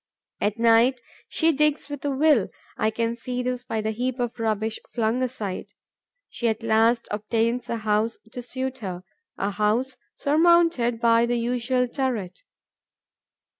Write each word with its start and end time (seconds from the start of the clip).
At 0.39 0.57
night, 0.57 0.99
she 1.29 1.51
digs 1.51 1.87
with 1.87 2.03
a 2.03 2.09
will. 2.09 2.49
I 2.75 2.89
can 2.89 3.15
see 3.15 3.43
this 3.43 3.63
by 3.63 3.81
the 3.81 3.91
heap 3.91 4.17
of 4.19 4.39
rubbish 4.39 4.79
flung 4.89 5.21
aside. 5.21 5.73
She 6.27 6.47
at 6.47 6.63
last 6.63 7.07
obtains 7.11 7.69
a 7.69 7.77
house 7.77 8.17
to 8.33 8.41
suit 8.41 8.79
her, 8.79 9.03
a 9.37 9.51
house 9.51 9.97
surmounted 10.17 10.99
by 11.01 11.27
the 11.27 11.37
usual 11.37 11.87
turret. 11.87 12.41